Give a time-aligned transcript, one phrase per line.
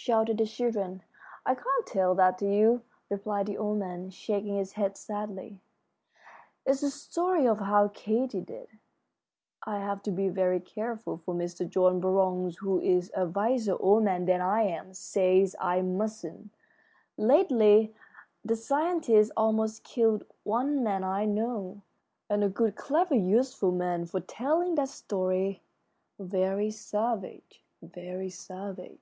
[0.00, 1.02] shouted the children.
[1.44, 5.58] "I can't tell that to you," replied the old man, shaking his head sadly.
[6.64, 8.68] "It's the story of 'How Katy Did.'
[9.66, 11.68] I have to be very careful, for Mr.
[11.68, 16.50] John Burroughs, who is a wiser old man than I am, says I mustn't.
[17.16, 17.92] Lately
[18.44, 21.82] the scientists almost killed one man I know,
[22.30, 25.60] and a good, clever, useful man, for telling that story
[26.20, 29.00] very savage, very savage."